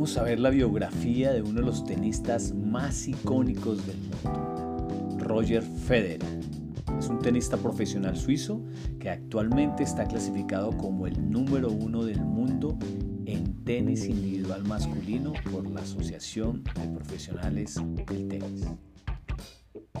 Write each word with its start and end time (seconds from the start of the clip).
vamos 0.00 0.16
a 0.16 0.22
ver 0.22 0.40
la 0.40 0.48
biografía 0.48 1.30
de 1.30 1.42
uno 1.42 1.60
de 1.60 1.66
los 1.66 1.84
tenistas 1.84 2.54
más 2.54 3.06
icónicos 3.06 3.86
del 3.86 3.98
mundo, 3.98 5.18
Roger 5.18 5.62
Federer. 5.62 6.26
Es 6.98 7.08
un 7.08 7.18
tenista 7.18 7.58
profesional 7.58 8.16
suizo 8.16 8.62
que 8.98 9.10
actualmente 9.10 9.82
está 9.82 10.06
clasificado 10.06 10.74
como 10.78 11.06
el 11.06 11.30
número 11.30 11.68
uno 11.70 12.02
del 12.02 12.22
mundo 12.22 12.78
en 13.26 13.62
tenis 13.62 14.06
individual 14.06 14.64
masculino 14.64 15.34
por 15.52 15.70
la 15.70 15.82
Asociación 15.82 16.64
de 16.64 16.88
Profesionales 16.96 17.78
del 18.06 18.26
Tenis. 18.26 18.68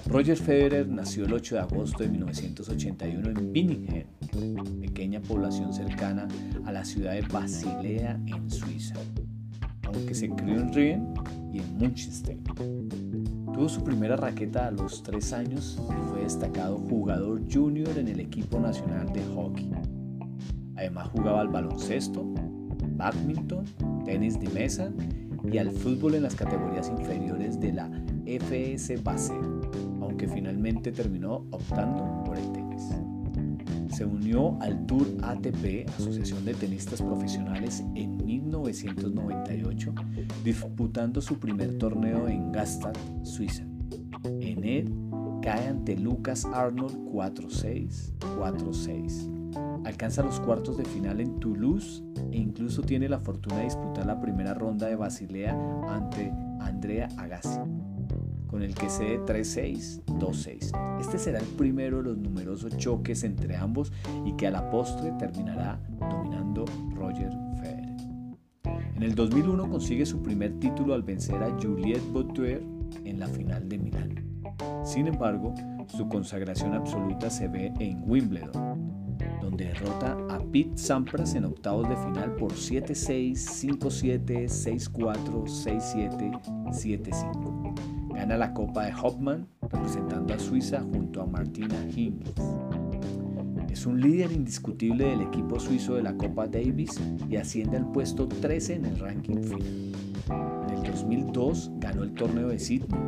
Roger 0.06 0.38
Federer 0.38 0.88
nació 0.88 1.26
el 1.26 1.34
8 1.34 1.56
de 1.56 1.60
agosto 1.60 2.02
de 2.02 2.08
1981 2.08 3.28
en 3.28 3.52
Binningen, 3.52 4.06
pequeña 4.80 5.20
población 5.20 5.74
cercana 5.74 6.26
a 6.64 6.72
la 6.72 6.86
ciudad 6.86 7.12
de 7.12 7.20
Basilea 7.20 8.18
en 8.26 8.50
Suiza, 8.50 8.94
aunque 9.94 10.14
se 10.14 10.28
crió 10.30 10.60
en 10.60 10.72
Rien 10.72 11.14
y 11.52 11.58
en 11.60 11.78
München. 11.78 12.42
Tuvo 13.52 13.68
su 13.68 13.82
primera 13.82 14.16
raqueta 14.16 14.66
a 14.68 14.70
los 14.70 15.02
3 15.02 15.32
años 15.32 15.80
y 15.88 16.10
fue 16.10 16.22
destacado 16.22 16.78
jugador 16.78 17.42
junior 17.52 17.96
en 17.98 18.08
el 18.08 18.20
equipo 18.20 18.60
nacional 18.60 19.12
de 19.12 19.22
hockey. 19.34 19.70
Además 20.76 21.08
jugaba 21.08 21.40
al 21.40 21.48
baloncesto, 21.48 22.24
badminton, 22.96 23.64
tenis 24.04 24.38
de 24.40 24.48
mesa 24.48 24.90
y 25.50 25.58
al 25.58 25.70
fútbol 25.70 26.14
en 26.14 26.22
las 26.22 26.34
categorías 26.34 26.88
inferiores 26.88 27.60
de 27.60 27.72
la 27.72 27.90
FS 28.26 28.96
Basel 29.02 29.60
que 30.20 30.28
finalmente 30.28 30.92
terminó 30.92 31.46
optando. 31.50 32.19
Se 34.00 34.06
unió 34.06 34.56
al 34.62 34.86
Tour 34.86 35.06
ATP, 35.20 35.86
Asociación 35.90 36.42
de 36.46 36.54
Tenistas 36.54 37.02
Profesionales, 37.02 37.84
en 37.94 38.16
1998, 38.24 39.94
disputando 40.42 41.20
su 41.20 41.38
primer 41.38 41.76
torneo 41.76 42.26
en 42.26 42.50
Gstaad, 42.50 42.94
Suiza. 43.24 43.62
En 44.24 44.64
él 44.64 44.90
cae 45.42 45.68
ante 45.68 45.98
Lucas 45.98 46.46
Arnold 46.46 46.96
4-6, 47.12 48.14
4-6. 48.38 49.84
Alcanza 49.84 50.22
los 50.22 50.40
cuartos 50.40 50.78
de 50.78 50.86
final 50.86 51.20
en 51.20 51.38
Toulouse 51.38 52.02
e 52.32 52.38
incluso 52.38 52.80
tiene 52.80 53.06
la 53.06 53.18
fortuna 53.18 53.58
de 53.58 53.64
disputar 53.64 54.06
la 54.06 54.18
primera 54.18 54.54
ronda 54.54 54.86
de 54.86 54.96
Basilea 54.96 55.54
ante 55.90 56.32
Andrea 56.60 57.06
Agassi 57.18 57.60
con 58.50 58.62
el 58.62 58.74
que 58.74 58.90
cede 58.90 59.20
3-6, 59.20 60.02
2-6. 60.06 61.00
Este 61.00 61.18
será 61.18 61.38
el 61.38 61.46
primero 61.46 61.98
de 61.98 62.02
los 62.02 62.18
numerosos 62.18 62.76
choques 62.76 63.22
entre 63.22 63.56
ambos 63.56 63.92
y 64.24 64.32
que 64.32 64.48
a 64.48 64.50
la 64.50 64.68
postre 64.70 65.12
terminará 65.18 65.80
dominando 66.10 66.64
Roger 66.96 67.30
Federer. 67.60 67.96
En 68.96 69.02
el 69.04 69.14
2001 69.14 69.70
consigue 69.70 70.04
su 70.04 70.20
primer 70.20 70.58
título 70.58 70.94
al 70.94 71.02
vencer 71.02 71.42
a 71.42 71.50
Juliette 71.62 72.12
Boutuer 72.12 72.62
en 73.04 73.20
la 73.20 73.28
final 73.28 73.68
de 73.68 73.78
Milán. 73.78 74.30
Sin 74.84 75.06
embargo, 75.06 75.54
su 75.86 76.08
consagración 76.08 76.74
absoluta 76.74 77.30
se 77.30 77.46
ve 77.46 77.72
en 77.78 78.02
Wimbledon, 78.04 79.16
donde 79.40 79.66
derrota 79.66 80.18
a 80.28 80.40
Pete 80.40 80.76
Sampras 80.76 81.34
en 81.34 81.44
octavos 81.44 81.88
de 81.88 81.96
final 81.96 82.34
por 82.34 82.52
7-6, 82.52 83.32
5-7, 83.78 84.44
6-4, 84.44 85.44
6-7, 85.46 86.42
7-5. 86.70 87.59
Gana 88.20 88.36
la 88.36 88.52
Copa 88.52 88.84
de 88.84 88.92
Hopman 88.92 89.48
representando 89.62 90.34
a 90.34 90.38
Suiza 90.38 90.82
junto 90.82 91.22
a 91.22 91.26
Martina 91.26 91.74
Hingis. 91.96 92.34
Es 93.70 93.86
un 93.86 93.98
líder 93.98 94.30
indiscutible 94.30 95.06
del 95.06 95.22
equipo 95.22 95.58
suizo 95.58 95.94
de 95.94 96.02
la 96.02 96.14
Copa 96.14 96.46
Davis 96.46 97.00
y 97.30 97.36
asciende 97.36 97.78
al 97.78 97.90
puesto 97.90 98.28
13 98.28 98.74
en 98.74 98.84
el 98.84 98.98
ranking 98.98 99.42
final. 99.42 99.92
En 100.68 100.74
el 100.76 100.82
2002 100.82 101.70
ganó 101.78 102.02
el 102.02 102.12
torneo 102.12 102.48
de 102.48 102.58
Sydney. 102.58 103.00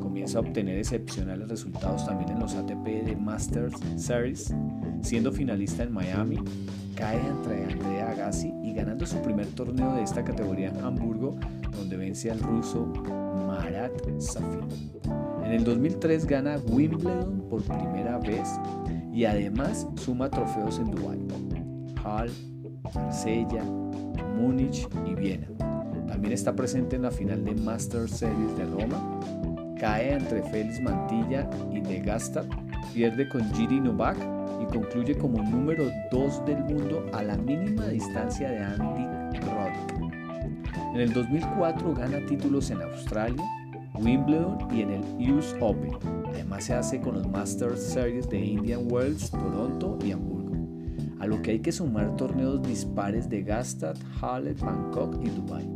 Comienza 0.00 0.38
a 0.38 0.40
obtener 0.40 0.78
excepcionales 0.78 1.48
resultados 1.48 2.04
también 2.04 2.30
en 2.30 2.40
los 2.40 2.56
ATP 2.56 3.04
de 3.04 3.14
Masters 3.14 3.74
Series, 3.94 4.52
siendo 5.00 5.30
finalista 5.30 5.84
en 5.84 5.92
Miami, 5.92 6.38
cae 6.96 7.20
entre 7.24 7.72
Andrea 7.72 8.10
Agassi 8.10 8.52
y 8.64 8.72
ganando 8.72 9.06
su 9.06 9.22
primer 9.22 9.46
torneo 9.46 9.94
de 9.94 10.02
esta 10.02 10.24
categoría 10.24 10.70
en 10.70 10.80
Hamburgo, 10.80 11.36
donde 11.70 11.96
vence 11.96 12.32
al 12.32 12.40
ruso 12.40 12.92
Marat 13.60 13.92
Safin. 14.18 14.68
En 15.44 15.52
el 15.52 15.64
2003 15.64 16.26
gana 16.26 16.56
Wimbledon 16.70 17.44
por 17.50 17.62
primera 17.62 18.18
vez 18.18 18.48
y 19.12 19.24
además 19.24 19.86
suma 19.96 20.30
trofeos 20.30 20.78
en 20.78 20.90
Dubái, 20.90 21.18
Hall, 22.04 22.30
Marsella, 22.94 23.62
Múnich 24.36 24.88
y 25.06 25.14
Viena. 25.14 25.48
También 26.06 26.32
está 26.32 26.54
presente 26.54 26.96
en 26.96 27.02
la 27.02 27.10
final 27.10 27.44
de 27.44 27.54
Masters 27.54 28.12
Series 28.12 28.56
de 28.56 28.64
Roma, 28.64 29.20
cae 29.78 30.14
entre 30.14 30.42
Félix 30.44 30.80
Mantilla 30.80 31.48
y 31.72 31.80
De 31.80 32.00
Gasta, 32.00 32.44
pierde 32.94 33.28
con 33.28 33.42
Giri 33.52 33.80
Novak 33.80 34.16
y 34.60 34.64
concluye 34.72 35.16
como 35.16 35.42
número 35.42 35.84
2 36.10 36.46
del 36.46 36.64
mundo 36.64 37.04
a 37.12 37.22
la 37.22 37.36
mínima 37.36 37.86
distancia 37.88 38.50
de 38.50 38.58
Andy. 38.58 39.19
En 40.92 41.00
el 41.00 41.12
2004 41.12 41.94
gana 41.94 42.18
títulos 42.26 42.68
en 42.70 42.82
Australia, 42.82 43.44
Wimbledon 43.94 44.58
y 44.74 44.80
en 44.82 44.90
el 44.90 45.32
US 45.32 45.54
Open. 45.60 45.92
Además 46.28 46.64
se 46.64 46.74
hace 46.74 47.00
con 47.00 47.14
los 47.14 47.28
Masters 47.28 47.80
Series 47.80 48.28
de 48.28 48.44
Indian 48.44 48.90
Wells, 48.90 49.30
Toronto 49.30 49.96
y 50.04 50.10
Hamburgo. 50.10 50.56
A 51.20 51.28
lo 51.28 51.40
que 51.42 51.52
hay 51.52 51.60
que 51.60 51.70
sumar 51.70 52.16
torneos 52.16 52.60
dispares 52.62 53.28
de 53.28 53.42
Gastad, 53.42 53.96
Halle, 54.20 54.54
Bangkok 54.54 55.16
y 55.24 55.28
Dubai. 55.28 55.68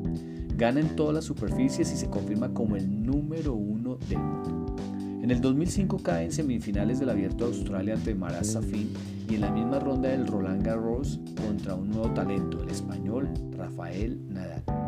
Gana 0.56 0.80
en 0.80 0.96
todas 0.96 1.14
las 1.14 1.24
superficies 1.24 1.92
y 1.92 1.96
se 1.96 2.10
confirma 2.10 2.52
como 2.52 2.74
el 2.74 3.04
número 3.04 3.54
uno 3.54 3.96
del 4.08 4.18
mundo. 4.18 4.74
En 5.22 5.30
el 5.30 5.40
2005 5.40 6.02
cae 6.02 6.24
en 6.24 6.32
semifinales 6.32 6.98
del 6.98 7.10
Abierto 7.10 7.48
de 7.48 7.56
Australia 7.56 7.94
ante 7.94 8.16
Marat 8.16 8.44
Safin 8.44 8.92
y 9.30 9.36
en 9.36 9.42
la 9.42 9.50
misma 9.50 9.78
ronda 9.78 10.08
del 10.08 10.26
Roland 10.26 10.64
Garros 10.64 11.20
contra 11.40 11.74
un 11.74 11.90
nuevo 11.90 12.10
talento, 12.10 12.62
el 12.62 12.70
español 12.70 13.30
Rafael 13.56 14.20
Nadal. 14.28 14.83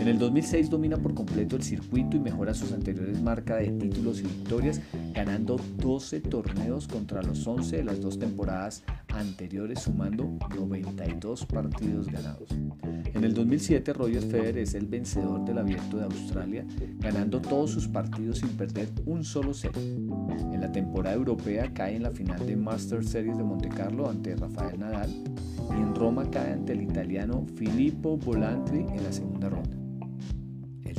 En 0.00 0.06
el 0.06 0.18
2006 0.18 0.70
domina 0.70 0.96
por 0.96 1.12
completo 1.12 1.56
el 1.56 1.62
circuito 1.62 2.16
y 2.16 2.20
mejora 2.20 2.54
sus 2.54 2.72
anteriores 2.72 3.20
marcas 3.20 3.58
de 3.58 3.72
títulos 3.72 4.20
y 4.20 4.22
victorias, 4.22 4.80
ganando 5.12 5.56
12 5.78 6.20
torneos 6.20 6.86
contra 6.86 7.20
los 7.22 7.44
11 7.44 7.78
de 7.78 7.84
las 7.84 8.00
dos 8.00 8.18
temporadas 8.18 8.84
anteriores, 9.12 9.80
sumando 9.80 10.38
92 10.54 11.46
partidos 11.46 12.06
ganados. 12.06 12.48
En 13.12 13.24
el 13.24 13.34
2007 13.34 13.92
Roger 13.92 14.22
Federer 14.22 14.58
es 14.58 14.74
el 14.74 14.86
vencedor 14.86 15.44
del 15.44 15.58
Abierto 15.58 15.96
de 15.96 16.04
Australia, 16.04 16.64
ganando 17.00 17.40
todos 17.40 17.72
sus 17.72 17.88
partidos 17.88 18.38
sin 18.38 18.50
perder 18.50 18.88
un 19.04 19.24
solo 19.24 19.52
set. 19.52 19.76
En 19.76 20.60
la 20.60 20.70
temporada 20.70 21.16
europea 21.16 21.72
cae 21.74 21.96
en 21.96 22.04
la 22.04 22.12
final 22.12 22.46
de 22.46 22.56
Masters 22.56 23.08
Series 23.08 23.36
de 23.36 23.42
Monte 23.42 23.68
Carlo 23.68 24.08
ante 24.08 24.36
Rafael 24.36 24.78
Nadal 24.78 25.10
y 25.70 25.74
en 25.74 25.94
Roma 25.94 26.30
cae 26.30 26.52
ante 26.52 26.72
el 26.72 26.82
italiano 26.82 27.44
Filippo 27.56 28.16
Bolantri 28.16 28.80
en 28.80 29.02
la 29.02 29.12
segunda 29.12 29.48
ronda. 29.48 29.77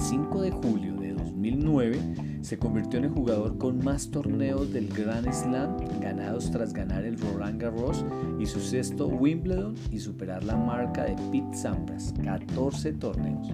5 0.09 0.41
de 0.41 0.49
julio 0.49 0.95
de 0.95 1.13
2009 1.13 1.99
se 2.41 2.57
convirtió 2.57 2.97
en 2.97 3.05
el 3.05 3.11
jugador 3.11 3.59
con 3.59 3.77
más 3.85 4.09
torneos 4.09 4.73
del 4.73 4.87
Grand 4.87 5.31
Slam 5.31 5.77
ganados 6.01 6.49
tras 6.49 6.73
ganar 6.73 7.05
el 7.05 7.15
Roland 7.19 7.61
Garros 7.61 8.03
y 8.39 8.47
su 8.47 8.59
sexto 8.59 9.05
Wimbledon 9.05 9.75
y 9.91 9.99
superar 9.99 10.43
la 10.43 10.57
marca 10.57 11.03
de 11.03 11.15
Pete 11.31 11.55
Sampras, 11.55 12.11
14 12.23 12.93
torneos. 12.93 13.49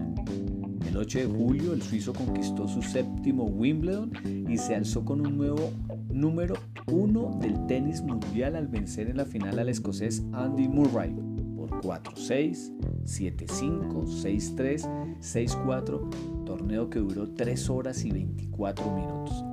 El 0.87 0.95
8 0.95 1.19
de 1.19 1.25
julio 1.25 1.73
el 1.73 1.81
suizo 1.81 2.13
conquistó 2.13 2.69
su 2.69 2.81
séptimo 2.81 3.43
Wimbledon 3.43 4.13
y 4.49 4.57
se 4.57 4.75
alzó 4.75 5.03
con 5.03 5.27
un 5.27 5.37
nuevo 5.37 5.71
número 6.07 6.55
1 6.89 7.39
del 7.41 7.67
tenis 7.67 8.01
mundial 8.01 8.55
al 8.55 8.69
vencer 8.69 9.09
en 9.09 9.17
la 9.17 9.25
final 9.25 9.59
al 9.59 9.67
escocés 9.67 10.23
Andy 10.31 10.69
Murray 10.69 11.13
por 11.57 11.69
4-6, 11.81 12.71
7-5, 13.03 14.05
6-3, 14.23 15.19
6-4 15.19 16.34
torneo 16.45 16.89
que 16.89 16.99
duró 16.99 17.27
3 17.27 17.69
horas 17.69 18.05
y 18.05 18.11
24 18.11 18.91
minutos. 18.91 19.43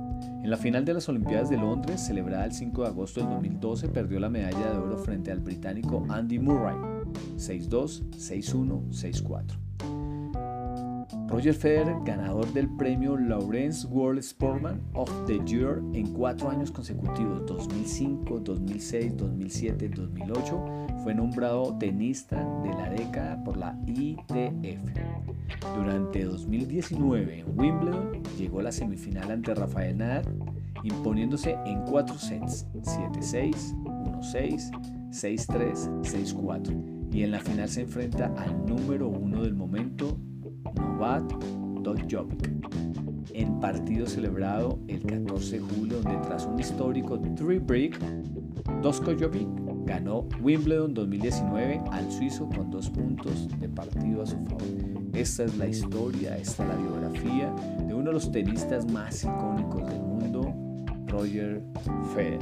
En 0.43 0.49
la 0.49 0.57
final 0.57 0.85
de 0.85 0.93
las 0.93 1.07
Olimpiadas 1.09 1.49
de 1.49 1.57
Londres, 1.57 2.05
celebrada 2.05 2.45
el 2.45 2.51
5 2.51 2.83
de 2.83 2.87
agosto 2.87 3.21
del 3.21 3.29
2012, 3.29 3.89
perdió 3.89 4.19
la 4.19 4.29
medalla 4.29 4.71
de 4.71 4.77
oro 4.77 4.97
frente 4.97 5.31
al 5.31 5.39
británico 5.39 6.05
Andy 6.09 6.37
Murray, 6.37 6.75
6-2, 7.37 8.03
6-1, 8.11 8.89
6-4. 8.91 9.63
Roger 11.29 11.53
Federer, 11.53 11.95
ganador 12.05 12.51
del 12.53 12.69
premio 12.69 13.17
Lawrence 13.17 13.87
World 13.87 14.19
Sportsman 14.21 14.81
of 14.93 15.09
the 15.25 15.39
Year 15.45 15.81
en 15.93 16.13
cuatro 16.13 16.49
años 16.49 16.69
consecutivos, 16.71 17.45
2005, 17.47 18.39
2006, 18.41 19.17
2007, 19.17 19.89
2008, 19.89 20.65
fue 21.03 21.13
nombrado 21.13 21.77
tenista 21.77 22.37
de 22.63 22.69
la 22.69 22.89
década 22.89 23.43
por 23.43 23.57
la 23.57 23.77
ITF. 23.85 24.97
Durante 25.75 26.23
2019 26.23 27.39
en 27.39 27.59
Wimbledon 27.59 28.23
llegó 28.37 28.61
a 28.61 28.63
la 28.63 28.71
semifinal 28.71 29.29
ante 29.29 29.53
Rafael 29.53 29.97
Nadal, 29.97 30.23
imponiéndose 30.83 31.57
en 31.65 31.81
cuatro 31.81 32.17
sets, 32.17 32.67
7-6, 32.73 33.75
1-6, 33.83 34.71
6-3, 35.11 36.01
6-4, 36.03 37.09
y 37.11 37.23
en 37.23 37.31
la 37.31 37.39
final 37.39 37.67
se 37.67 37.81
enfrenta 37.81 38.33
al 38.37 38.65
número 38.65 39.09
uno 39.09 39.43
del 39.43 39.55
momento, 39.55 40.17
Novak 40.75 41.37
Djokovic 41.83 42.63
en 43.33 43.59
partido 43.59 44.05
celebrado 44.05 44.79
el 44.87 45.01
14 45.01 45.59
de 45.59 45.59
julio 45.59 46.01
donde 46.01 46.19
tras 46.27 46.45
un 46.45 46.59
histórico 46.59 47.19
three 47.35 47.59
break 47.59 47.99
Djokovic 48.81 49.62
ganó 49.85 50.27
Wimbledon 50.41 50.93
2019 50.93 51.81
al 51.91 52.11
suizo 52.11 52.49
con 52.49 52.71
dos 52.71 52.89
puntos 52.89 53.47
de 53.59 53.69
partido 53.69 54.23
a 54.23 54.25
su 54.25 54.37
favor. 54.45 54.61
Esta 55.13 55.43
es 55.43 55.57
la 55.57 55.67
historia, 55.67 56.37
esta 56.37 56.63
es 56.63 56.69
la 56.69 56.75
biografía 56.75 57.53
de 57.85 57.93
uno 57.93 58.05
de 58.05 58.13
los 58.13 58.31
tenistas 58.31 58.89
más 58.91 59.23
icónicos 59.23 59.87
del 59.87 60.01
mundo, 60.01 60.53
Roger 61.07 61.61
Federer. 62.13 62.39